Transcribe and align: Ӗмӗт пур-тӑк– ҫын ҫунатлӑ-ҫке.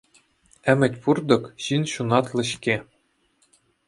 Ӗмӗт 0.71 0.93
пур-тӑк– 1.03 1.43
ҫын 1.65 1.83
ҫунатлӑ-ҫке. 1.93 2.75